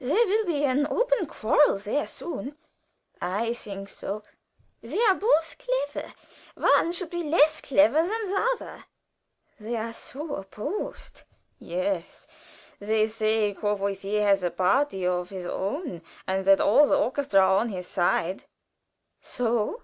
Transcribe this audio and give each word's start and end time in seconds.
"There 0.00 0.26
will 0.26 0.44
be 0.46 0.64
an 0.64 0.84
open 0.90 1.26
quarrel 1.26 1.78
there 1.78 2.08
soon." 2.08 2.56
"I 3.22 3.52
think 3.52 3.88
so." 3.88 4.24
"They 4.80 5.00
are 5.04 5.14
both 5.14 5.54
clever; 5.58 6.12
one 6.56 6.90
should 6.90 7.10
be 7.10 7.22
less 7.22 7.60
clever 7.60 8.02
than 8.02 8.26
the 8.28 8.48
other." 8.54 8.84
"They 9.60 9.76
are 9.76 9.92
so 9.92 10.34
opposed." 10.34 11.22
"Yes. 11.60 12.26
They 12.80 13.06
say 13.06 13.54
Courvoisier 13.54 14.22
has 14.22 14.42
a 14.42 14.50
party 14.50 15.06
of 15.06 15.28
his 15.28 15.46
own, 15.46 16.02
and 16.26 16.44
that 16.46 16.60
all 16.60 16.88
the 16.88 16.98
orchestra 16.98 17.38
are 17.42 17.58
on 17.60 17.68
his 17.68 17.86
side." 17.86 18.46
"So!" 19.20 19.82